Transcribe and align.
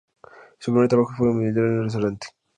Su 0.57 0.71
primer 0.71 0.87
trabajo 0.89 1.13
fue 1.15 1.27
como 1.27 1.41
anfitriona 1.41 1.73
en 1.73 1.77
un 1.77 1.83
restaurante. 1.83 2.27